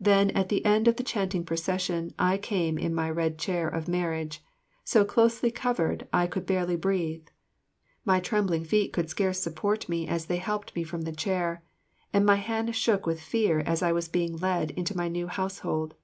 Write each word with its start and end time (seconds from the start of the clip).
Then 0.00 0.30
at 0.30 0.48
the 0.48 0.64
end 0.64 0.88
of 0.88 0.96
the 0.96 1.02
chanting 1.04 1.44
procession 1.44 2.14
I 2.18 2.38
came 2.38 2.78
in 2.78 2.94
my 2.94 3.10
red 3.10 3.38
chair 3.38 3.68
of 3.68 3.88
marriage, 3.88 4.42
so 4.84 5.04
closely 5.04 5.50
covered 5.50 6.08
I 6.14 6.26
could 6.28 6.46
barely 6.46 6.76
breathe. 6.76 7.26
My 8.02 8.20
trembling 8.20 8.64
feet 8.64 8.94
could 8.94 9.10
scarce 9.10 9.38
support 9.38 9.86
me 9.86 10.08
as 10.08 10.24
they 10.32 10.38
helped 10.38 10.74
me 10.74 10.82
from 10.82 11.02
the 11.02 11.12
chair, 11.12 11.62
and 12.10 12.24
my 12.24 12.36
hand 12.36 12.74
shook 12.74 13.04
with 13.04 13.20
fear 13.20 13.58
as 13.60 13.82
I 13.82 13.92
was 13.92 14.08
being 14.08 14.38
led 14.38 14.70
into 14.70 14.96
my 14.96 15.08
new 15.08 15.26
household. 15.26 15.94